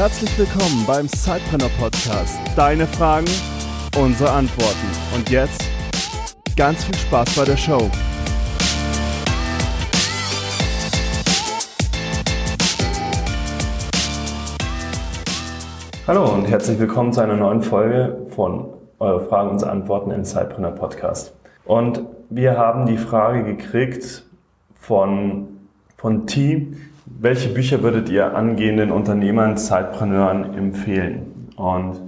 Herzlich 0.00 0.38
willkommen 0.38 0.86
beim 0.86 1.06
Sidepreneur 1.08 1.68
Podcast. 1.78 2.38
Deine 2.56 2.86
Fragen, 2.86 3.28
unsere 3.98 4.30
Antworten. 4.30 4.88
Und 5.14 5.28
jetzt 5.28 5.62
ganz 6.56 6.84
viel 6.84 6.94
Spaß 6.94 7.36
bei 7.36 7.44
der 7.44 7.58
Show. 7.58 7.90
Hallo 16.06 16.32
und 16.32 16.46
herzlich 16.46 16.78
willkommen 16.78 17.12
zu 17.12 17.20
einer 17.20 17.36
neuen 17.36 17.60
Folge 17.60 18.26
von 18.30 18.72
Eure 19.00 19.26
Fragen, 19.26 19.50
unsere 19.50 19.70
Antworten 19.70 20.12
im 20.12 20.24
Sidepreneur 20.24 20.70
Podcast. 20.70 21.34
Und 21.66 22.00
wir 22.30 22.56
haben 22.56 22.86
die 22.86 22.96
Frage 22.96 23.44
gekriegt 23.44 24.24
von, 24.76 25.48
von 25.98 26.26
T, 26.26 26.68
welche 27.22 27.50
Bücher 27.50 27.82
würdet 27.82 28.08
ihr 28.08 28.34
angehenden 28.34 28.90
Unternehmern, 28.90 29.58
Zeitpreneuren 29.58 30.54
empfehlen? 30.54 31.50
Und 31.56 32.00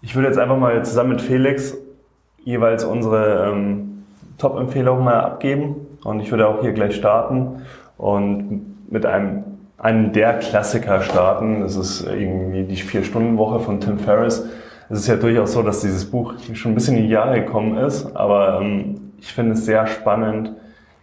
ich 0.00 0.14
würde 0.14 0.28
jetzt 0.28 0.38
einfach 0.38 0.58
mal 0.58 0.84
zusammen 0.84 1.10
mit 1.10 1.22
Felix 1.22 1.76
jeweils 2.44 2.84
unsere 2.84 3.50
ähm, 3.50 4.04
Top-Empfehlungen 4.38 5.04
mal 5.04 5.20
abgeben. 5.20 5.74
Und 6.04 6.20
ich 6.20 6.30
würde 6.30 6.46
auch 6.46 6.60
hier 6.60 6.72
gleich 6.72 6.94
starten 6.94 7.62
und 7.98 8.90
mit 8.90 9.06
einem, 9.06 9.42
einem 9.78 10.12
der 10.12 10.38
Klassiker 10.38 11.00
starten. 11.02 11.62
Das 11.62 11.74
ist 11.74 12.06
irgendwie 12.06 12.62
die 12.62 12.76
Vier-Stunden-Woche 12.76 13.58
von 13.58 13.80
Tim 13.80 13.98
Ferriss. 13.98 14.46
Es 14.88 15.00
ist 15.00 15.08
ja 15.08 15.16
durchaus 15.16 15.52
so, 15.52 15.62
dass 15.62 15.80
dieses 15.80 16.04
Buch 16.04 16.34
schon 16.52 16.72
ein 16.72 16.74
bisschen 16.76 16.96
in 16.96 17.04
die 17.04 17.08
Jahre 17.08 17.40
gekommen 17.40 17.76
ist, 17.78 18.14
aber 18.14 18.60
ähm, 18.60 19.00
ich 19.18 19.32
finde 19.32 19.54
es 19.54 19.64
sehr 19.64 19.86
spannend, 19.86 20.52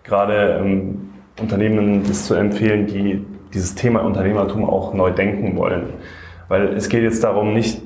gerade 0.04 0.60
ähm, 0.62 1.10
Unternehmen 1.40 2.04
das 2.08 2.28
zu 2.28 2.36
empfehlen, 2.36 2.86
die 2.86 3.26
dieses 3.54 3.76
Thema 3.76 4.02
Unternehmertum 4.02 4.66
auch 4.66 4.94
neu 4.94 5.12
denken 5.12 5.56
wollen. 5.58 5.90
Weil 6.48 6.70
es 6.70 6.90
geht 6.90 7.04
jetzt 7.04 7.24
darum, 7.24 7.54
nicht 7.54 7.82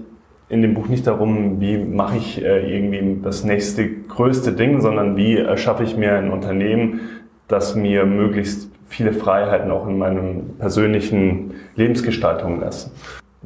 in 0.48 0.62
dem 0.62 0.74
Buch 0.74 0.88
nicht 0.88 1.08
darum, 1.08 1.60
wie 1.60 1.78
mache 1.78 2.18
ich 2.18 2.44
äh, 2.44 2.76
irgendwie 2.76 3.20
das 3.24 3.44
nächste 3.44 3.90
größte 3.90 4.54
Ding, 4.54 4.82
sondern 4.82 5.18
wie 5.18 5.38
erschaffe 5.38 5.84
ich 5.84 5.98
mir 5.98 6.14
ein 6.14 6.32
Unternehmen, 6.32 7.02
das 7.48 7.76
mir 7.76 8.06
möglichst 8.06 8.70
viele 8.88 9.14
Freiheiten 9.14 9.72
auch 9.72 9.88
in 9.88 9.98
meinem 9.98 10.58
persönlichen 10.60 11.56
Lebensgestaltung 11.76 12.60
lässt. 12.60 12.92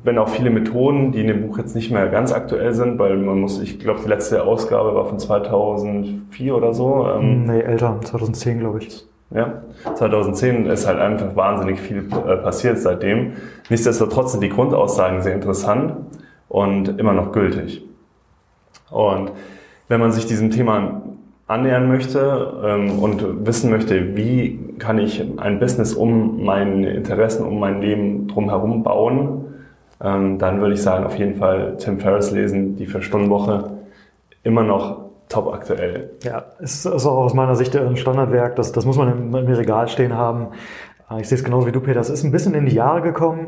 Wenn 0.02 0.18
auch 0.18 0.30
viele 0.30 0.50
Methoden, 0.50 1.12
die 1.12 1.22
in 1.22 1.28
dem 1.28 1.48
Buch 1.48 1.58
jetzt 1.58 1.76
nicht 1.76 1.92
mehr 1.92 2.08
ganz 2.08 2.32
aktuell 2.32 2.74
sind, 2.74 3.00
weil 3.00 3.18
man 3.18 3.40
muss, 3.40 3.62
ich 3.62 3.80
glaube, 3.80 4.00
die 4.04 4.10
letzte 4.10 4.44
Ausgabe 4.44 4.96
war 4.96 5.06
von 5.06 5.20
2004 5.20 6.56
oder 6.56 6.74
so. 6.74 7.08
Ähm, 7.10 7.46
nee, 7.46 7.60
älter, 7.60 8.00
2010 8.02 8.60
glaube 8.60 8.80
ich. 8.80 9.06
Ja, 9.32 9.62
2010 9.94 10.66
ist 10.66 10.88
halt 10.88 11.00
einfach 11.00 11.36
wahnsinnig 11.36 11.80
viel 11.80 12.08
äh, 12.28 12.38
passiert 12.38 12.80
seitdem. 12.80 13.34
Nichtsdestotrotz 13.70 14.32
sind 14.32 14.42
die 14.42 14.50
Grundaussagen 14.50 15.22
sehr 15.22 15.36
interessant 15.36 15.94
und 16.48 17.00
immer 17.00 17.14
noch 17.14 17.32
gültig. 17.32 17.86
Und 18.90 19.32
wenn 19.88 20.00
man 20.00 20.12
sich 20.12 20.26
diesem 20.26 20.50
Thema 20.50 21.04
annähern 21.46 21.88
möchte 21.88 22.60
ähm, 22.64 23.00
und 23.00 23.46
wissen 23.46 23.70
möchte, 23.70 24.16
wie 24.16 24.76
kann 24.80 24.98
ich 24.98 25.24
ein 25.38 25.60
Business 25.60 25.94
um 25.94 26.44
meine 26.44 26.92
Interessen, 26.92 27.46
um 27.46 27.60
mein 27.60 27.82
Leben 27.82 28.28
drumherum 28.28 28.82
bauen, 28.82 29.46
ähm, 30.02 30.40
dann 30.40 30.62
würde 30.62 30.74
ich 30.74 30.82
sagen, 30.82 31.06
auf 31.06 31.18
jeden 31.18 31.36
Fall 31.36 31.76
Tim 31.78 32.00
Ferriss 32.00 32.32
lesen, 32.32 32.78
die 32.78 32.88
Vier-Stunden-Woche, 32.88 33.72
immer 34.44 34.64
noch 34.64 35.09
top 35.30 35.54
aktuell. 35.54 36.12
Ja, 36.24 36.46
ist, 36.60 36.86
ist 36.86 37.06
auch 37.06 37.18
aus 37.18 37.34
meiner 37.34 37.56
Sicht 37.56 37.76
ein 37.76 37.96
Standardwerk, 37.96 38.56
das, 38.56 38.72
das 38.72 38.86
muss 38.86 38.98
man 38.98 39.12
im, 39.12 39.36
im 39.36 39.54
Regal 39.54 39.88
stehen 39.88 40.14
haben. 40.14 40.50
Ich 41.18 41.28
sehe 41.28 41.40
es 41.40 41.44
genauso 41.44 41.66
wie 41.66 41.72
du, 41.72 41.82
Peter. 41.82 42.00
Es 42.00 42.12
ist 42.12 42.24
ein 42.24 42.32
bisschen 42.32 42.54
in 42.54 42.68
die 42.68 42.76
Jahre 42.76 43.02
gekommen, 43.02 43.48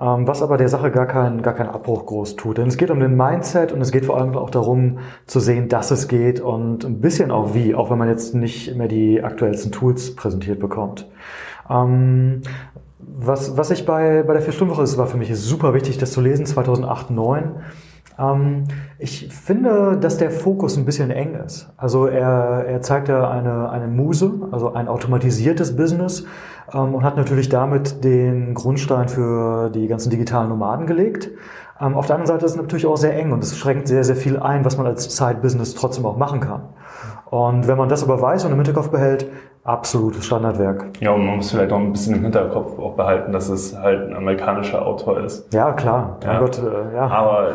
ähm, 0.00 0.26
was 0.26 0.40
aber 0.40 0.56
der 0.56 0.70
Sache 0.70 0.90
gar 0.90 1.04
keinen 1.04 1.42
gar 1.42 1.52
keinen 1.52 1.68
Abbruch 1.68 2.06
groß 2.06 2.36
tut. 2.36 2.56
Denn 2.56 2.68
es 2.68 2.78
geht 2.78 2.90
um 2.90 2.98
den 2.98 3.14
Mindset 3.14 3.72
und 3.72 3.82
es 3.82 3.92
geht 3.92 4.06
vor 4.06 4.18
allem 4.18 4.34
auch 4.38 4.48
darum 4.48 5.00
zu 5.26 5.38
sehen, 5.38 5.68
dass 5.68 5.90
es 5.90 6.08
geht 6.08 6.40
und 6.40 6.84
ein 6.84 7.02
bisschen 7.02 7.30
auch 7.30 7.52
wie, 7.52 7.74
auch 7.74 7.90
wenn 7.90 7.98
man 7.98 8.08
jetzt 8.08 8.34
nicht 8.34 8.74
mehr 8.76 8.88
die 8.88 9.22
aktuellsten 9.22 9.70
Tools 9.70 10.16
präsentiert 10.16 10.60
bekommt. 10.60 11.06
Ähm, 11.68 12.40
was, 12.98 13.58
was 13.58 13.70
ich 13.70 13.84
bei, 13.84 14.22
bei 14.22 14.32
der 14.32 14.40
Vier-Stunden-Woche 14.40 14.82
ist, 14.82 14.96
war 14.96 15.06
für 15.06 15.18
mich 15.18 15.34
super 15.38 15.74
wichtig, 15.74 15.98
das 15.98 16.12
zu 16.12 16.22
lesen, 16.22 16.46
2008, 16.46 17.08
2009 17.08 17.56
ähm, 18.18 18.64
ich 18.98 19.28
finde, 19.28 19.96
dass 20.00 20.18
der 20.18 20.30
Fokus 20.30 20.76
ein 20.76 20.84
bisschen 20.84 21.10
eng 21.10 21.34
ist. 21.34 21.72
Also 21.76 22.06
er, 22.06 22.64
er 22.66 22.80
zeigt 22.80 23.08
ja 23.08 23.28
eine, 23.28 23.70
eine 23.70 23.88
Muse, 23.88 24.32
also 24.52 24.72
ein 24.74 24.88
automatisiertes 24.88 25.76
Business 25.76 26.24
ähm, 26.72 26.94
und 26.94 27.04
hat 27.04 27.16
natürlich 27.16 27.48
damit 27.48 28.04
den 28.04 28.54
Grundstein 28.54 29.08
für 29.08 29.70
die 29.70 29.86
ganzen 29.88 30.10
digitalen 30.10 30.48
Nomaden 30.48 30.86
gelegt. 30.86 31.30
Ähm, 31.80 31.94
auf 31.94 32.06
der 32.06 32.16
anderen 32.16 32.34
Seite 32.34 32.46
ist 32.46 32.52
es 32.52 32.56
natürlich 32.56 32.86
auch 32.86 32.96
sehr 32.96 33.18
eng 33.18 33.32
und 33.32 33.42
es 33.42 33.56
schränkt 33.56 33.88
sehr, 33.88 34.04
sehr 34.04 34.16
viel 34.16 34.38
ein, 34.38 34.64
was 34.64 34.76
man 34.76 34.86
als 34.86 35.16
Side-Business 35.16 35.74
trotzdem 35.74 36.06
auch 36.06 36.16
machen 36.16 36.40
kann. 36.40 36.62
Und 37.30 37.66
wenn 37.66 37.76
man 37.76 37.88
das 37.88 38.04
aber 38.04 38.20
weiß 38.20 38.44
und 38.44 38.52
im 38.52 38.58
Hinterkopf 38.58 38.90
behält, 38.90 39.26
absolutes 39.64 40.24
Standardwerk. 40.24 40.84
Ja, 41.00 41.10
und 41.12 41.26
man 41.26 41.36
muss 41.36 41.50
vielleicht 41.50 41.72
auch 41.72 41.80
ein 41.80 41.90
bisschen 41.90 42.14
im 42.14 42.22
Hinterkopf 42.22 42.78
auch 42.78 42.94
behalten, 42.94 43.32
dass 43.32 43.48
es 43.48 43.76
halt 43.76 44.08
ein 44.08 44.14
amerikanischer 44.14 44.86
Autor 44.86 45.20
ist. 45.20 45.52
Ja, 45.52 45.72
klar. 45.72 46.18
Ja. 46.22 46.38
Gott, 46.38 46.58
äh, 46.58 46.94
ja. 46.94 47.08
Aber 47.08 47.54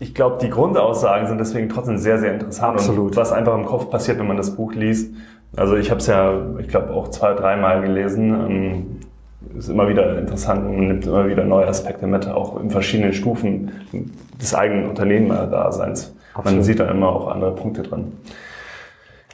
ich 0.00 0.14
glaube, 0.14 0.38
die 0.40 0.48
Grundaussagen 0.48 1.28
sind 1.28 1.38
deswegen 1.38 1.68
trotzdem 1.68 1.98
sehr, 1.98 2.18
sehr 2.18 2.32
interessant. 2.32 2.78
Absolut. 2.78 3.10
Und 3.10 3.16
was 3.16 3.32
einfach 3.32 3.54
im 3.54 3.66
Kopf 3.66 3.90
passiert, 3.90 4.18
wenn 4.18 4.26
man 4.26 4.38
das 4.38 4.56
Buch 4.56 4.72
liest. 4.72 5.14
Also 5.56 5.76
ich 5.76 5.90
habe 5.90 6.00
es 6.00 6.06
ja, 6.06 6.40
ich 6.58 6.68
glaube, 6.68 6.92
auch 6.92 7.08
zwei, 7.08 7.34
dreimal 7.34 7.82
gelesen. 7.82 8.30
Ähm, 8.32 8.86
ist 9.56 9.68
immer 9.68 9.88
wieder 9.88 10.18
interessant 10.18 10.66
und 10.66 10.86
nimmt 10.86 11.06
immer 11.06 11.28
wieder 11.28 11.44
neue 11.44 11.66
Aspekte 11.66 12.06
mit, 12.06 12.28
auch 12.28 12.60
in 12.60 12.70
verschiedenen 12.70 13.12
Stufen 13.12 13.72
des 14.40 14.54
eigenen 14.54 14.88
Unternehmerdaseins. 14.88 16.14
Man 16.44 16.62
sieht 16.62 16.80
da 16.80 16.90
immer 16.90 17.08
auch 17.08 17.28
andere 17.28 17.54
Punkte 17.54 17.82
drin. 17.82 18.12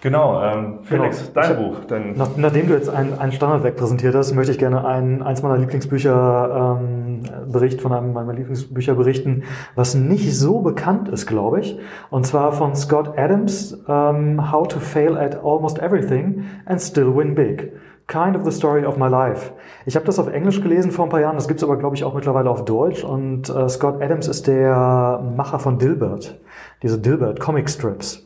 Genau, 0.03 0.43
ähm, 0.43 0.79
Felix, 0.83 1.33
genau. 1.33 1.47
dein 1.47 1.57
Buch. 1.57 1.77
Dein 1.89 2.17
Nach, 2.17 2.29
nachdem 2.37 2.69
du 2.69 2.75
jetzt 2.75 2.89
ein, 2.89 3.19
ein 3.19 3.33
Standardwerk 3.33 3.77
präsentiert 3.77 4.15
hast, 4.15 4.35
möchte 4.35 4.53
ich 4.53 4.59
gerne 4.59 4.85
ein, 4.85 5.23
eins 5.23 5.43
meiner 5.43 5.57
Lieblingsbücher 5.57 6.79
ähm, 6.81 7.23
Bericht 7.51 7.81
von 7.81 7.93
einem 7.93 8.13
meiner 8.13 8.35
Lieblingsbücher 8.35 8.95
berichten, 8.95 9.45
was 9.75 9.95
nicht 9.95 10.37
so 10.37 10.61
bekannt 10.61 11.09
ist, 11.09 11.27
glaube 11.27 11.61
ich. 11.61 11.79
Und 12.11 12.27
zwar 12.27 12.53
von 12.53 12.75
Scott 12.77 13.19
Adams, 13.19 13.83
ähm, 13.89 14.53
How 14.53 14.69
to 14.69 14.81
Fail 14.81 15.17
at 15.17 15.43
Almost 15.43 15.79
Everything 15.79 16.45
and 16.67 16.81
Still 16.81 17.17
Win 17.17 17.35
Big. 17.35 17.73
Kind 18.07 18.37
of 18.37 18.45
the 18.45 18.53
Story 18.53 18.85
of 18.85 18.99
My 18.99 19.09
Life. 19.09 19.53
Ich 19.85 19.97
habe 19.97 20.07
das 20.07 20.21
auf 20.21 20.29
Englisch 20.29 20.61
gelesen 20.61 20.93
vor 20.93 21.07
ein 21.07 21.11
paar 21.11 21.21
Jahren, 21.21 21.35
das 21.35 21.49
gibt's 21.49 21.65
aber, 21.65 21.77
glaube 21.77 21.97
ich, 21.97 22.05
auch 22.05 22.15
mittlerweile 22.15 22.51
auf 22.51 22.65
Deutsch. 22.65 23.03
Und 23.03 23.49
äh, 23.49 23.69
Scott 23.69 24.01
Adams 24.01 24.29
ist 24.29 24.47
der 24.47 25.21
Macher 25.37 25.59
von 25.59 25.79
Dilbert, 25.79 26.39
diese 26.83 26.99
Dilbert 26.99 27.41
Comic 27.41 27.69
Strips. 27.69 28.26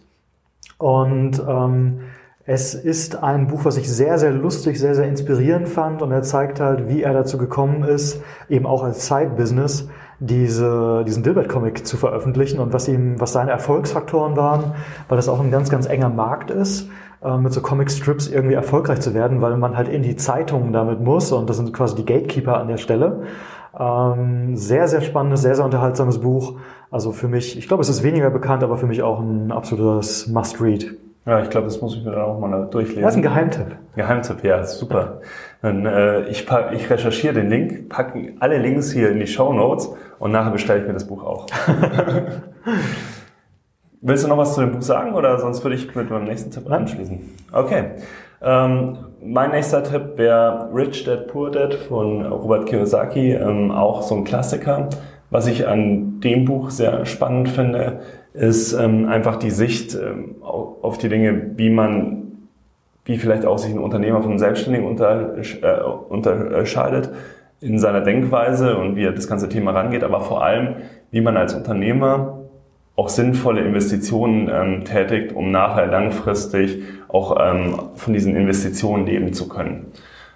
Und 0.81 1.43
ähm, 1.47 2.01
es 2.47 2.75
ist 2.75 3.23
ein 3.23 3.49
Buch, 3.49 3.65
was 3.65 3.77
ich 3.77 3.89
sehr, 3.93 4.19
sehr 4.19 4.33
lustig, 4.33 4.81
sehr, 4.81 4.95
sehr 4.95 5.07
inspirierend 5.07 5.69
fand 5.69 6.01
und 6.01 6.11
er 6.11 6.23
zeigt 6.23 6.59
halt, 6.59 6.89
wie 6.89 7.03
er 7.03 7.13
dazu 7.13 7.37
gekommen 7.37 7.85
ist, 7.85 8.23
eben 8.49 8.65
auch 8.65 8.83
als 8.83 9.07
Side-Business 9.07 9.89
diese, 10.21 11.05
diesen 11.07 11.23
Dilbert-Comic 11.23 11.87
zu 11.87 11.99
veröffentlichen 11.99 12.59
und 12.61 12.73
was 12.73 12.89
ihm, 12.89 13.21
was 13.21 13.35
seine 13.35 13.51
Erfolgsfaktoren 13.51 14.39
waren, 14.39 14.73
weil 15.09 15.17
das 15.17 15.29
auch 15.29 15.39
ein 15.39 15.51
ganz, 15.51 15.69
ganz 15.69 15.87
enger 15.87 16.09
Markt 16.09 16.51
ist, 16.51 16.89
äh, 17.23 17.37
mit 17.37 17.53
so 17.53 17.61
Comic-Strips 17.61 18.29
irgendwie 18.29 18.55
erfolgreich 18.55 19.01
zu 19.01 19.13
werden, 19.13 19.43
weil 19.43 19.59
man 19.59 19.77
halt 19.77 19.89
in 19.89 20.03
die 20.03 20.17
Zeitungen 20.17 20.73
damit 20.73 21.01
muss 21.01 21.31
und 21.33 21.51
das 21.51 21.59
sind 21.59 21.75
quasi 21.75 21.95
die 21.95 22.07
Gatekeeper 22.07 22.57
an 22.57 22.69
der 22.69 22.79
Stelle. 22.79 23.25
Ähm, 23.79 24.57
sehr, 24.57 24.89
sehr 24.89 25.03
spannendes, 25.03 25.43
sehr, 25.43 25.55
sehr 25.55 25.65
unterhaltsames 25.67 26.21
Buch. 26.21 26.55
Also 26.91 27.13
für 27.13 27.29
mich, 27.29 27.57
ich 27.57 27.69
glaube, 27.69 27.83
es 27.83 27.89
ist 27.89 28.03
weniger 28.03 28.31
bekannt, 28.31 28.65
aber 28.65 28.77
für 28.77 28.87
mich 28.87 29.03
auch 29.03 29.21
ein 29.21 29.53
absolutes 29.53 30.27
Must-Read. 30.27 30.97
Ja, 31.27 31.41
ich 31.43 31.51
glaube, 31.51 31.67
das 31.67 31.81
muss 31.81 31.95
ich 31.97 32.05
mir 32.05 32.13
dann 32.13 32.23
auch 32.23 32.41
mal 32.41 32.67
durchlesen. 32.71 33.03
Das 33.03 33.13
ist 33.13 33.19
ein 33.19 33.23
Geheimtipp. 33.23 33.77
Geheimtipp, 33.95 34.43
ja, 34.43 34.65
super. 34.65 35.21
Dann, 35.63 35.87
äh, 35.87 36.23
ich, 36.29 36.47
pack, 36.47 36.73
ich 36.73 36.89
recherchiere 36.91 37.35
den 37.35 37.51
Link, 37.51 37.89
packe 37.89 38.33
alle 38.41 38.59
Links 38.59 38.91
hier 38.91 39.11
in 39.11 39.21
die 39.21 39.27
Show 39.27 39.53
Notes 39.53 39.91
und 40.19 40.33
nachher 40.33 40.51
bestelle 40.51 40.81
ich 40.81 40.87
mir 40.87 40.95
das 40.95 41.07
Buch 41.07 41.23
auch. 41.23 41.47
Willst 44.01 44.25
du 44.25 44.29
noch 44.29 44.39
was 44.39 44.55
zu 44.55 44.63
dem 44.63 44.73
Buch 44.73 44.83
sagen 44.83 45.13
oder 45.13 45.39
sonst 45.39 45.63
würde 45.63 45.77
ich 45.77 45.95
mit 45.95 46.11
meinem 46.11 46.25
nächsten 46.25 46.51
Tipp 46.51 46.71
anschließen? 46.71 47.21
Okay. 47.53 47.85
Ähm, 48.43 48.97
mein 49.23 49.51
nächster 49.51 49.85
Tipp 49.85 50.17
wäre 50.17 50.71
Rich 50.73 51.05
Dad 51.05 51.29
Poor 51.29 51.51
Dad 51.51 51.75
von 51.75 52.25
Robert 52.25 52.65
Kiyosaki, 52.67 53.35
ähm, 53.35 53.71
auch 53.71 54.01
so 54.01 54.15
ein 54.15 54.25
Klassiker. 54.25 54.89
Was 55.31 55.47
ich 55.47 55.67
an 55.67 56.21
dem 56.21 56.45
Buch 56.45 56.71
sehr 56.71 57.07
spannend 57.07 57.49
finde, 57.49 58.01
ist 58.35 58.73
ähm, 58.73 59.09
einfach 59.09 59.37
die 59.37 59.51
Sicht 59.51 59.95
ähm, 59.95 60.37
auf 60.43 60.99
die 60.99 61.09
Dinge, 61.09 61.53
wie 61.57 61.71
man, 61.71 62.49
wie 63.05 63.17
vielleicht 63.17 63.45
auch 63.45 63.59
sich 63.59 63.73
ein 63.73 63.79
Unternehmer 63.79 64.21
von 64.21 64.31
einem 64.31 64.39
Selbstständigen 64.39 64.87
unter, 64.87 65.37
äh, 65.39 65.83
unterscheidet 66.09 67.11
in 67.61 67.79
seiner 67.79 68.01
Denkweise 68.01 68.77
und 68.77 68.97
wie 68.97 69.05
er 69.05 69.13
das 69.13 69.29
ganze 69.29 69.49
Thema 69.49 69.73
rangeht, 69.73 70.03
aber 70.03 70.21
vor 70.21 70.43
allem, 70.43 70.77
wie 71.11 71.21
man 71.21 71.37
als 71.37 71.55
Unternehmer 71.55 72.39
auch 72.97 73.09
sinnvolle 73.09 73.63
Investitionen 73.63 74.51
ähm, 74.53 74.85
tätigt, 74.85 75.33
um 75.35 75.51
nachher 75.51 75.87
langfristig 75.87 76.83
auch 77.09 77.37
ähm, 77.41 77.75
von 77.95 78.13
diesen 78.13 78.37
Investitionen 78.37 79.07
leben 79.07 79.33
zu 79.33 79.49
können. 79.49 79.87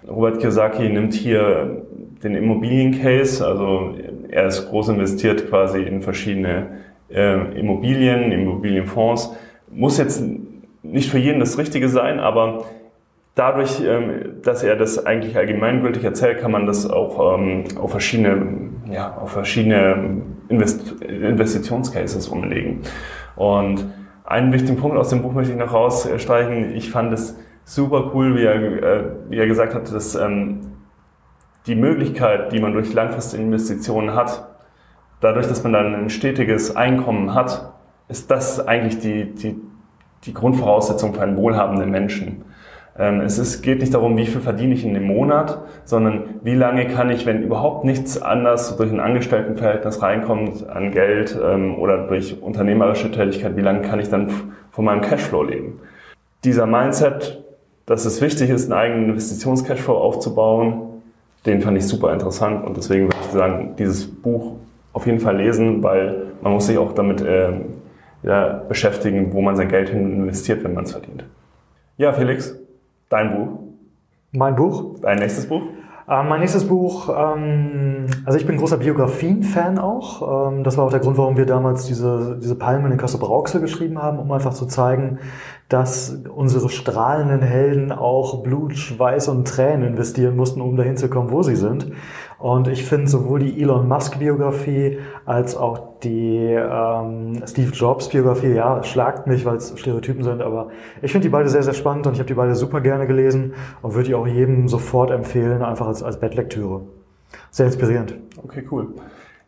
Robert 0.07 0.39
Kiyosaki 0.39 0.89
nimmt 0.89 1.13
hier 1.13 1.85
den 2.23 2.35
Immobiliencase, 2.35 3.45
also 3.45 3.95
er 4.29 4.47
ist 4.47 4.69
groß 4.69 4.89
investiert 4.89 5.49
quasi 5.49 5.81
in 5.81 6.01
verschiedene 6.01 6.67
äh, 7.09 7.59
Immobilien, 7.59 8.31
Immobilienfonds. 8.31 9.35
Muss 9.71 9.97
jetzt 9.97 10.23
nicht 10.83 11.09
für 11.09 11.17
jeden 11.17 11.39
das 11.39 11.57
Richtige 11.57 11.89
sein, 11.89 12.19
aber 12.19 12.65
dadurch, 13.35 13.81
ähm, 13.81 14.41
dass 14.43 14.63
er 14.63 14.75
das 14.75 15.05
eigentlich 15.05 15.37
allgemeingültig 15.37 16.03
erzählt, 16.03 16.39
kann 16.39 16.51
man 16.51 16.65
das 16.65 16.89
auch 16.89 17.37
ähm, 17.37 17.65
auf 17.79 17.91
verschiedene, 17.91 18.71
ja, 18.89 19.17
auf 19.17 19.31
verschiedene 19.31 20.21
Invest 20.47 21.01
Investitionscases 21.01 22.27
umlegen. 22.27 22.81
Und 23.35 23.85
einen 24.23 24.53
wichtigen 24.53 24.77
Punkt 24.77 24.97
aus 24.97 25.09
dem 25.09 25.21
Buch 25.21 25.33
möchte 25.33 25.53
ich 25.53 25.59
noch 25.59 25.73
rausstreichen. 25.73 26.75
Ich 26.75 26.89
fand 26.89 27.13
es 27.13 27.37
super 27.65 28.11
cool, 28.13 28.35
wie 28.37 28.43
er, 28.43 28.55
äh, 28.55 29.03
wie 29.29 29.37
er 29.37 29.47
gesagt 29.47 29.73
hat, 29.73 29.93
dass 29.93 30.15
ähm, 30.15 30.61
die 31.67 31.75
Möglichkeit, 31.75 32.51
die 32.51 32.59
man 32.59 32.73
durch 32.73 32.93
langfristige 32.93 33.43
Investitionen 33.43 34.13
hat, 34.13 34.47
dadurch, 35.19 35.47
dass 35.47 35.63
man 35.63 35.73
dann 35.73 35.95
ein 35.95 36.09
stetiges 36.09 36.75
Einkommen 36.75 37.33
hat, 37.33 37.73
ist 38.07 38.29
das 38.29 38.65
eigentlich 38.65 38.99
die, 38.99 39.33
die, 39.33 39.55
die 40.23 40.33
Grundvoraussetzung 40.33 41.15
für 41.15 41.21
einen 41.21 41.37
wohlhabenden 41.37 41.89
Menschen. 41.89 42.45
Ähm, 42.97 43.21
es 43.21 43.39
ist, 43.39 43.63
geht 43.63 43.79
nicht 43.79 43.93
darum, 43.95 44.15
wie 44.15 44.27
viel 44.27 44.41
verdiene 44.41 44.75
ich 44.75 44.85
in 44.85 44.93
dem 44.93 45.05
Monat, 45.05 45.59
sondern 45.83 46.35
wie 46.43 46.53
lange 46.53 46.87
kann 46.87 47.09
ich, 47.09 47.25
wenn 47.25 47.41
überhaupt 47.41 47.83
nichts 47.83 48.21
anders 48.21 48.77
durch 48.77 48.91
ein 48.91 48.99
Angestelltenverhältnis 48.99 50.03
reinkommt 50.03 50.69
an 50.69 50.91
Geld 50.91 51.37
ähm, 51.43 51.75
oder 51.79 52.07
durch 52.07 52.41
unternehmerische 52.41 53.11
Tätigkeit, 53.11 53.57
wie 53.57 53.61
lange 53.61 53.81
kann 53.81 53.99
ich 53.99 54.09
dann 54.09 54.29
von 54.69 54.85
meinem 54.85 55.01
Cashflow 55.01 55.43
leben. 55.43 55.79
Dieser 56.43 56.67
Mindset, 56.67 57.43
dass 57.85 58.05
es 58.05 58.21
wichtig 58.21 58.49
ist, 58.49 58.65
einen 58.65 58.73
eigenen 58.73 59.09
Investitionscashflow 59.11 59.95
aufzubauen, 59.95 61.01
den 61.45 61.61
fand 61.61 61.77
ich 61.77 61.87
super 61.87 62.11
interessant 62.11 62.65
und 62.65 62.75
deswegen 62.75 63.05
würde 63.05 63.17
ich 63.21 63.31
sagen, 63.31 63.75
dieses 63.77 64.07
Buch 64.07 64.53
auf 64.93 65.05
jeden 65.05 65.19
Fall 65.19 65.37
lesen, 65.37 65.83
weil 65.83 66.27
man 66.41 66.53
muss 66.53 66.67
sich 66.67 66.77
auch 66.77 66.93
damit 66.93 67.21
äh, 67.21 67.51
ja, 68.23 68.63
beschäftigen, 68.67 69.33
wo 69.33 69.41
man 69.41 69.55
sein 69.55 69.69
Geld 69.69 69.89
hin 69.89 70.13
investiert, 70.13 70.63
wenn 70.63 70.73
man 70.73 70.85
es 70.85 70.93
verdient. 70.93 71.25
Ja, 71.97 72.13
Felix, 72.13 72.55
Dein 73.09 73.35
Buch? 73.35 73.59
Mein 74.31 74.55
Buch? 74.55 74.99
Dein 75.01 75.19
nächstes 75.19 75.47
Buch? 75.47 75.61
Äh, 76.07 76.23
mein 76.23 76.39
nächstes 76.39 76.67
Buch, 76.67 77.09
ähm, 77.09 78.05
also 78.25 78.37
ich 78.37 78.45
bin 78.45 78.57
großer 78.57 78.77
Biografien-Fan 78.77 79.79
auch. 79.79 80.51
Ähm, 80.51 80.63
das 80.63 80.77
war 80.77 80.85
auch 80.85 80.91
der 80.91 80.99
Grund, 80.99 81.17
warum 81.17 81.35
wir 81.35 81.47
damals 81.47 81.85
diese, 81.87 82.37
diese 82.39 82.55
Palmen 82.55 82.91
in 82.91 82.97
Kassel 82.99 83.19
Brauxel 83.19 83.59
geschrieben 83.59 84.01
haben, 84.01 84.19
um 84.19 84.31
einfach 84.31 84.53
zu 84.53 84.67
zeigen, 84.67 85.17
dass 85.67 86.19
unsere 86.35 86.69
strahlenden 86.69 87.41
Helden 87.41 87.91
auch 87.91 88.43
Blut, 88.43 88.75
Schweiß 88.75 89.29
und 89.29 89.47
Tränen 89.47 89.87
investieren 89.87 90.35
mussten, 90.35 90.61
um 90.61 90.75
dahin 90.75 90.95
zu 90.95 91.09
kommen, 91.09 91.31
wo 91.31 91.41
sie 91.41 91.55
sind. 91.55 91.91
Und 92.45 92.67
ich 92.67 92.85
finde 92.85 93.07
sowohl 93.07 93.39
die 93.39 93.59
Elon 93.59 93.87
Musk-Biografie 93.87 94.99
als 95.25 95.57
auch 95.57 95.97
die 96.03 96.53
ähm, 96.53 97.41
Steve 97.47 97.71
Jobs-Biografie, 97.71 98.53
ja, 98.53 98.83
schlagt 98.83 99.25
mich, 99.25 99.45
weil 99.45 99.55
es 99.55 99.73
Stereotypen 99.79 100.23
sind, 100.23 100.43
aber 100.43 100.67
ich 101.01 101.11
finde 101.11 101.25
die 101.25 101.31
beide 101.31 101.49
sehr, 101.49 101.63
sehr 101.63 101.73
spannend 101.73 102.05
und 102.05 102.13
ich 102.13 102.19
habe 102.19 102.27
die 102.27 102.35
beide 102.35 102.53
super 102.53 102.81
gerne 102.81 103.07
gelesen 103.07 103.55
und 103.81 103.95
würde 103.95 104.09
die 104.09 104.13
auch 104.13 104.27
jedem 104.27 104.67
sofort 104.67 105.09
empfehlen, 105.09 105.63
einfach 105.63 105.87
als, 105.87 106.03
als 106.03 106.19
Bettlektüre. 106.19 106.81
Sehr 107.49 107.65
inspirierend. 107.65 108.13
Okay, 108.43 108.63
cool. 108.69 108.89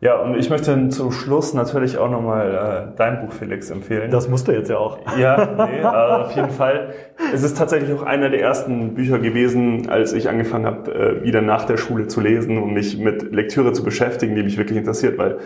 Ja, 0.00 0.20
und 0.20 0.36
ich 0.36 0.48
möchte 0.48 0.88
zum 0.90 1.10
Schluss 1.10 1.54
natürlich 1.54 1.98
auch 1.98 2.08
nochmal 2.08 2.92
äh, 2.92 2.96
dein 2.96 3.20
Buch, 3.20 3.32
Felix, 3.32 3.68
empfehlen. 3.70 4.12
Das 4.12 4.28
musst 4.28 4.46
du 4.46 4.52
jetzt 4.52 4.70
ja 4.70 4.78
auch. 4.78 4.98
Ja, 5.18 5.66
nee, 5.66 5.80
äh, 5.80 5.84
auf 5.84 6.36
jeden 6.36 6.50
Fall. 6.50 6.90
Es 7.34 7.42
ist 7.42 7.58
tatsächlich 7.58 7.92
auch 7.92 8.04
einer 8.04 8.30
der 8.30 8.40
ersten 8.40 8.94
Bücher 8.94 9.18
gewesen, 9.18 9.88
als 9.88 10.12
ich 10.12 10.28
angefangen 10.28 10.66
habe, 10.66 10.94
äh, 10.94 11.24
wieder 11.24 11.42
nach 11.42 11.64
der 11.64 11.78
Schule 11.78 12.06
zu 12.06 12.20
lesen 12.20 12.58
und 12.58 12.72
mich 12.72 12.96
mit 12.98 13.32
Lektüre 13.32 13.72
zu 13.72 13.82
beschäftigen, 13.82 14.36
die 14.36 14.44
mich 14.44 14.56
wirklich 14.56 14.78
interessiert, 14.78 15.18
weil 15.18 15.38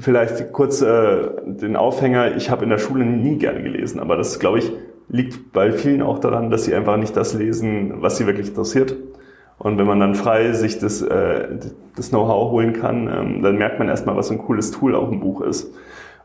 vielleicht 0.00 0.52
kurz 0.52 0.82
äh, 0.82 1.28
den 1.44 1.76
Aufhänger, 1.76 2.34
ich 2.34 2.50
habe 2.50 2.64
in 2.64 2.70
der 2.70 2.78
Schule 2.78 3.04
nie 3.04 3.38
gerne 3.38 3.62
gelesen, 3.62 4.00
aber 4.00 4.16
das, 4.16 4.40
glaube 4.40 4.58
ich, 4.58 4.72
liegt 5.08 5.52
bei 5.52 5.70
vielen 5.70 6.02
auch 6.02 6.18
daran, 6.18 6.50
dass 6.50 6.64
sie 6.64 6.74
einfach 6.74 6.96
nicht 6.96 7.16
das 7.16 7.34
lesen, 7.34 8.02
was 8.02 8.16
sie 8.16 8.26
wirklich 8.26 8.48
interessiert. 8.48 8.96
Und 9.58 9.78
wenn 9.78 9.86
man 9.86 10.00
dann 10.00 10.14
frei 10.14 10.52
sich 10.52 10.78
das, 10.78 11.02
äh, 11.02 11.48
das 11.96 12.10
Know-how 12.10 12.50
holen 12.50 12.72
kann, 12.72 13.08
ähm, 13.08 13.42
dann 13.42 13.56
merkt 13.56 13.78
man 13.78 13.88
erstmal, 13.88 14.16
was 14.16 14.30
ein 14.30 14.38
cooles 14.38 14.70
Tool 14.70 14.94
auch 14.94 15.10
ein 15.10 15.20
Buch 15.20 15.40
ist. 15.40 15.72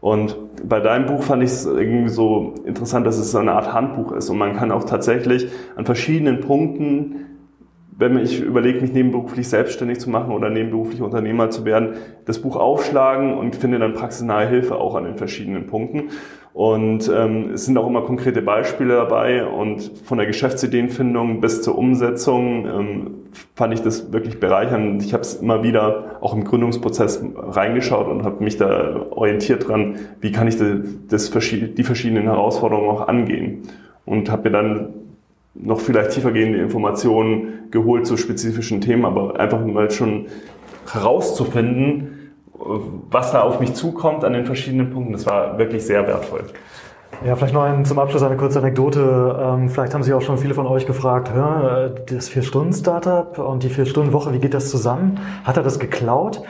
Und 0.01 0.35
bei 0.67 0.79
deinem 0.79 1.05
Buch 1.05 1.23
fand 1.23 1.43
ich 1.43 1.51
es 1.51 1.65
irgendwie 1.65 2.09
so 2.09 2.55
interessant, 2.65 3.05
dass 3.05 3.19
es 3.19 3.31
so 3.31 3.37
eine 3.37 3.53
Art 3.53 3.71
Handbuch 3.71 4.11
ist 4.13 4.29
und 4.29 4.37
man 4.39 4.55
kann 4.55 4.71
auch 4.71 4.83
tatsächlich 4.83 5.47
an 5.75 5.85
verschiedenen 5.85 6.41
Punkten 6.41 7.27
wenn 8.01 8.17
ich 8.17 8.41
überlege, 8.41 8.81
mich 8.81 8.93
nebenberuflich 8.93 9.47
selbstständig 9.47 9.99
zu 9.99 10.09
machen 10.09 10.33
oder 10.33 10.49
nebenberuflich 10.49 11.03
Unternehmer 11.03 11.51
zu 11.51 11.65
werden, 11.65 11.97
das 12.25 12.39
Buch 12.39 12.55
aufschlagen 12.55 13.35
und 13.35 13.55
finde 13.55 13.77
dann 13.77 13.93
praxisnahe 13.93 14.47
Hilfe 14.47 14.75
auch 14.75 14.95
an 14.95 15.03
den 15.03 15.17
verschiedenen 15.17 15.67
Punkten. 15.67 16.09
Und 16.53 17.09
ähm, 17.13 17.51
es 17.53 17.65
sind 17.65 17.77
auch 17.77 17.87
immer 17.87 18.01
konkrete 18.01 18.41
Beispiele 18.41 18.95
dabei 18.95 19.45
und 19.45 19.91
von 20.03 20.17
der 20.17 20.27
Geschäftsideenfindung 20.27 21.39
bis 21.39 21.61
zur 21.61 21.77
Umsetzung 21.77 22.65
ähm, 22.65 23.11
fand 23.55 23.73
ich 23.73 23.81
das 23.81 24.11
wirklich 24.11 24.39
bereichernd. 24.41 25.01
Ich 25.01 25.13
habe 25.13 25.21
es 25.21 25.35
immer 25.35 25.63
wieder 25.63 26.17
auch 26.19 26.33
im 26.33 26.43
Gründungsprozess 26.43 27.23
reingeschaut 27.37 28.07
und 28.07 28.23
habe 28.23 28.43
mich 28.43 28.57
da 28.57 29.07
orientiert 29.11 29.69
dran, 29.69 29.95
wie 30.19 30.33
kann 30.33 30.49
ich 30.49 30.57
das, 30.57 30.79
das, 31.07 31.31
die 31.31 31.83
verschiedenen 31.83 32.23
Herausforderungen 32.23 32.89
auch 32.89 33.07
angehen. 33.07 33.61
Und 34.03 34.29
habe 34.29 34.49
mir 34.49 34.51
dann 34.51 34.87
noch 35.53 35.79
vielleicht 35.79 36.11
tiefergehende 36.11 36.59
Informationen 36.59 37.71
geholt 37.71 38.05
zu 38.05 38.17
spezifischen 38.17 38.81
Themen, 38.81 39.05
aber 39.05 39.39
einfach 39.39 39.65
mal 39.65 39.89
schon 39.89 40.25
herauszufinden, 40.91 42.20
was 43.09 43.31
da 43.31 43.41
auf 43.41 43.59
mich 43.59 43.73
zukommt 43.73 44.23
an 44.23 44.33
den 44.33 44.45
verschiedenen 44.45 44.91
Punkten, 44.91 45.13
das 45.13 45.25
war 45.25 45.57
wirklich 45.57 45.85
sehr 45.85 46.05
wertvoll. 46.07 46.43
Ja, 47.25 47.35
vielleicht 47.35 47.53
noch 47.53 47.63
ein, 47.63 47.85
zum 47.85 47.99
Abschluss 47.99 48.23
eine 48.23 48.37
kurze 48.37 48.59
Anekdote. 48.59 49.37
Ähm, 49.39 49.69
vielleicht 49.69 49.93
haben 49.93 50.01
sich 50.01 50.13
auch 50.13 50.21
schon 50.21 50.37
viele 50.37 50.53
von 50.53 50.65
euch 50.65 50.87
gefragt, 50.87 51.31
das 52.09 52.29
Vier-Stunden-Startup 52.29 53.37
und 53.37 53.63
die 53.63 53.69
Vier-Stunden-Woche, 53.69 54.33
wie 54.33 54.39
geht 54.39 54.53
das 54.53 54.69
zusammen? 54.69 55.19
Hat 55.43 55.57
er 55.57 55.63
das 55.63 55.77
geklaut? 55.77 56.41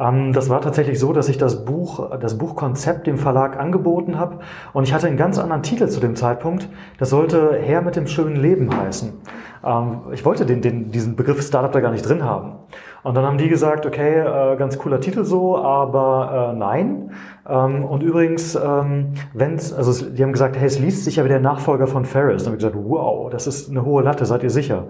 Ähm, 0.00 0.32
das 0.32 0.48
war 0.48 0.60
tatsächlich 0.60 0.98
so, 0.98 1.12
dass 1.12 1.28
ich 1.28 1.38
das 1.38 1.64
Buch, 1.64 2.16
das 2.18 2.38
Buchkonzept 2.38 3.06
dem 3.06 3.18
Verlag 3.18 3.58
angeboten 3.58 4.18
habe 4.18 4.38
und 4.72 4.84
ich 4.84 4.94
hatte 4.94 5.06
einen 5.06 5.16
ganz 5.16 5.38
anderen 5.38 5.62
Titel 5.62 5.88
zu 5.88 6.00
dem 6.00 6.16
Zeitpunkt. 6.16 6.68
Das 6.98 7.10
sollte 7.10 7.58
Herr 7.60 7.82
mit 7.82 7.96
dem 7.96 8.06
schönen 8.06 8.36
Leben 8.36 8.74
heißen. 8.74 9.12
Ähm, 9.64 10.00
ich 10.12 10.24
wollte 10.24 10.46
den, 10.46 10.62
den, 10.62 10.90
diesen 10.90 11.16
Begriff 11.16 11.42
Startup 11.42 11.72
da 11.72 11.80
gar 11.80 11.92
nicht 11.92 12.08
drin 12.08 12.24
haben. 12.24 12.52
Und 13.02 13.16
dann 13.16 13.24
haben 13.24 13.38
die 13.38 13.48
gesagt, 13.48 13.86
okay, 13.86 14.20
äh, 14.20 14.56
ganz 14.56 14.78
cooler 14.78 15.00
Titel 15.00 15.24
so, 15.24 15.56
aber 15.56 16.52
äh, 16.52 16.56
nein. 16.56 17.12
Ähm, 17.48 17.84
und 17.84 18.02
übrigens, 18.02 18.54
ähm, 18.54 19.14
wenn's, 19.32 19.72
also 19.72 20.04
die 20.04 20.22
haben 20.22 20.32
gesagt, 20.32 20.56
hey, 20.56 20.66
es 20.66 20.78
liest 20.78 21.04
sich 21.04 21.16
ja 21.16 21.24
wie 21.24 21.28
der 21.28 21.40
Nachfolger 21.40 21.86
von 21.86 22.04
Ferris. 22.04 22.44
Dann 22.44 22.52
habe 22.52 22.56
ich 22.56 22.66
gesagt, 22.66 22.84
wow, 22.88 23.30
das 23.30 23.46
ist 23.46 23.70
eine 23.70 23.84
hohe 23.84 24.02
Latte, 24.02 24.26
seid 24.26 24.42
ihr 24.42 24.50
sicher? 24.50 24.84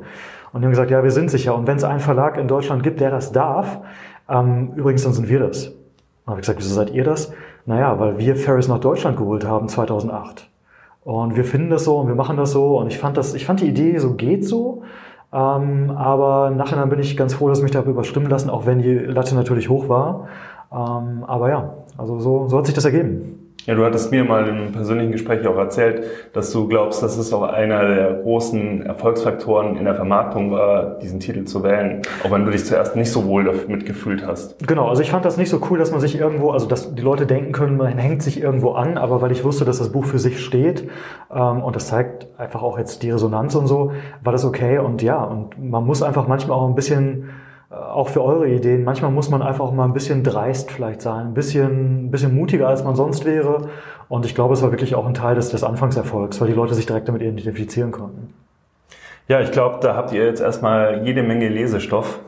Und 0.53 0.61
die 0.61 0.67
haben 0.67 0.73
gesagt, 0.73 0.91
ja, 0.91 1.03
wir 1.05 1.13
sind 1.13 1.31
sicher. 1.31 1.55
Und 1.55 1.67
wenn 1.67 1.77
es 1.77 1.85
einen 1.85 2.01
Verlag 2.01 2.37
in 2.37 2.49
Deutschland 2.49 2.83
gibt, 2.83 3.01
der 3.01 3.11
das 3.11 3.31
darf, 3.31 3.79
ähm, 4.29 4.73
übrigens, 4.75 5.05
dann 5.05 5.13
sind 5.13 5.29
wir 5.29 5.41
das. 5.41 5.67
Dann 5.67 6.33
habe 6.33 6.41
ich 6.41 6.47
gesagt, 6.47 6.59
wieso 6.59 6.75
seid 6.75 6.91
ihr 6.91 7.05
das? 7.05 7.33
Naja, 7.67 7.99
weil 8.01 8.19
wir 8.19 8.37
Ferris 8.37 8.69
nach 8.69 8.79
Deutschland 8.79 9.17
geholt 9.17 9.47
haben 9.47 9.69
2008. 9.69 10.49
Und 11.03 11.37
wir 11.37 11.45
finden 11.45 11.71
das 11.71 11.85
so 11.85 11.97
und 11.99 12.09
wir 12.09 12.15
machen 12.15 12.37
das 12.37 12.53
so. 12.53 12.79
Und 12.79 12.89
ich 12.89 12.99
fand 12.99 13.17
das, 13.17 13.35
ich 13.35 13.47
fand 13.47 13.61
die 13.61 13.69
Idee 13.69 13.99
so 13.99 14.15
geht 14.15 14.47
so. 14.47 14.83
Ähm, 15.33 15.91
aber 15.91 16.51
nachher 16.51 16.85
bin 16.87 16.99
ich 16.99 17.17
ganz 17.17 17.35
froh, 17.35 17.49
dass 17.49 17.63
mich 17.63 17.71
darüber 17.71 18.05
stimmen 18.05 18.27
lassen, 18.27 18.51
auch 18.51 18.67
wenn 18.67 18.81
die 18.81 18.95
Latte 18.95 19.35
natürlich 19.35 19.69
hoch 19.69 19.89
war. 19.89 20.29
Ähm, 20.73 21.25
aber 21.25 21.51
ja, 21.51 21.75
also 21.97 22.19
so, 22.19 22.49
so 22.49 22.59
hat 22.59 22.67
sich 22.67 22.75
das 22.75 22.85
ergeben. 22.85 23.40
Ja, 23.67 23.75
du 23.75 23.85
hattest 23.85 24.11
mir 24.11 24.25
mal 24.25 24.49
im 24.49 24.73
persönlichen 24.73 25.13
Gespräch 25.13 25.47
auch 25.47 25.57
erzählt, 25.57 26.05
dass 26.33 26.51
du 26.51 26.67
glaubst, 26.67 27.03
dass 27.03 27.19
es 27.19 27.33
auch 27.33 27.43
einer 27.43 27.87
der 27.87 28.15
großen 28.15 28.87
Erfolgsfaktoren 28.87 29.77
in 29.77 29.85
der 29.85 29.95
Vermarktung 29.95 30.51
war, 30.51 30.99
diesen 30.99 31.21
Titel 31.21 31.45
zu 31.45 31.63
wählen, 31.63 32.01
auch 32.25 32.31
wenn 32.31 32.45
du 32.47 32.51
dich 32.51 32.65
zuerst 32.65 32.97
nicht 32.97 33.13
so 33.13 33.27
wohl 33.27 33.45
damit 33.45 33.85
gefühlt 33.85 34.27
hast. 34.27 34.67
Genau, 34.67 34.89
also 34.89 35.03
ich 35.03 35.11
fand 35.11 35.27
das 35.27 35.37
nicht 35.37 35.51
so 35.51 35.61
cool, 35.71 35.79
dass 35.79 35.91
man 35.91 36.01
sich 36.01 36.19
irgendwo, 36.19 36.51
also 36.51 36.67
dass 36.67 36.95
die 36.95 37.03
Leute 37.03 37.27
denken 37.27 37.53
können, 37.53 37.77
man 37.77 37.99
hängt 37.99 38.23
sich 38.23 38.41
irgendwo 38.41 38.73
an, 38.73 38.97
aber 38.97 39.21
weil 39.21 39.31
ich 39.31 39.45
wusste, 39.45 39.67
dass 39.67 39.79
das 39.79 39.93
Buch 39.93 40.07
für 40.07 40.19
sich 40.19 40.43
steht 40.43 40.89
ähm, 41.31 41.63
und 41.63 41.77
das 41.77 41.89
zeigt 41.89 42.29
einfach 42.39 42.63
auch 42.63 42.79
jetzt 42.79 43.03
die 43.03 43.11
Resonanz 43.11 43.55
und 43.55 43.67
so, 43.67 43.93
war 44.23 44.33
das 44.33 44.45
okay 44.45 44.79
und 44.79 45.03
ja, 45.03 45.23
und 45.23 45.63
man 45.63 45.85
muss 45.85 46.03
einfach 46.03 46.27
manchmal 46.27 46.59
auch 46.59 46.67
ein 46.67 46.75
bisschen 46.75 47.29
auch 47.71 48.09
für 48.09 48.23
eure 48.23 48.49
Ideen. 48.49 48.83
Manchmal 48.85 49.11
muss 49.13 49.31
man 49.31 49.43
einfach 49.43 49.65
auch 49.65 49.73
mal 49.73 49.85
ein 49.85 49.93
bisschen 49.93 50.25
dreist 50.25 50.73
vielleicht 50.73 51.03
sein, 51.03 51.29
ein 51.29 51.35
bisschen, 51.35 52.07
ein 52.07 52.11
bisschen 52.11 52.35
mutiger, 52.35 52.69
als 52.69 52.83
man 52.83 52.97
sonst 52.97 53.25
wäre. 53.25 53.69
Und 54.09 54.27
ich 54.27 54.35
glaube, 54.35 54.55
es 54.55 54.63
war 54.63 54.73
wirklich 54.73 54.97
auch 54.97 55.07
ein 55.07 55.15
Teil 55.15 55.37
des, 55.37 55.51
des 55.51 55.63
Anfangserfolgs, 55.63 56.41
weil 56.41 56.49
die 56.49 56.55
Leute 56.55 56.75
sich 56.75 56.87
direkt 56.87 57.07
damit 57.07 57.23
identifizieren 57.23 57.93
konnten. 57.93 58.35
Ja, 59.29 59.41
ich 59.41 59.53
glaube, 59.53 59.79
da 59.81 59.95
habt 59.95 60.13
ihr 60.13 60.25
jetzt 60.25 60.41
erstmal 60.41 61.07
jede 61.07 61.23
Menge 61.23 61.49
Lesestoff. 61.49 62.19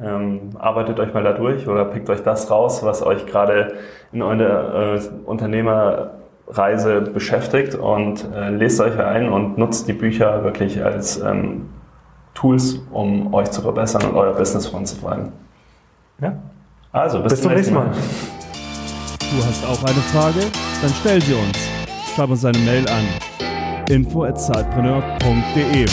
Ähm, 0.00 0.50
arbeitet 0.58 1.00
euch 1.00 1.12
mal 1.12 1.24
da 1.24 1.32
durch 1.32 1.66
oder 1.66 1.84
pickt 1.84 2.08
euch 2.08 2.22
das 2.22 2.48
raus, 2.50 2.84
was 2.84 3.04
euch 3.04 3.26
gerade 3.26 3.74
in 4.12 4.22
eurer 4.22 4.94
äh, 4.94 5.00
Unternehmerreise 5.26 7.00
beschäftigt 7.00 7.74
und 7.74 8.24
äh, 8.32 8.50
lest 8.50 8.80
euch 8.80 8.96
ein 9.00 9.28
und 9.28 9.58
nutzt 9.58 9.88
die 9.88 9.92
Bücher 9.92 10.44
wirklich 10.44 10.84
als 10.84 11.20
ähm, 11.20 11.68
Tools, 12.34 12.78
um 12.90 13.32
euch 13.34 13.50
zu 13.50 13.62
verbessern 13.62 14.04
und 14.04 14.16
euer 14.16 14.32
Business 14.34 14.66
voranzutreiben. 14.66 15.32
Ja. 16.20 16.34
Also, 16.92 17.20
bis, 17.20 17.32
Bis 17.32 17.42
zum 17.42 17.54
nächsten 17.54 17.74
Mal. 17.74 17.86
Du 17.88 19.44
hast 19.46 19.64
auch 19.64 19.82
eine 19.84 20.00
Frage? 20.12 20.40
Dann 20.82 20.92
stell 21.00 21.22
sie 21.22 21.34
uns. 21.34 21.58
Schreib 22.14 22.30
uns 22.30 22.44
eine 22.44 22.58
Mail 22.58 22.86
an 22.88 23.04
info@zeitpreneur.de. 23.88 25.86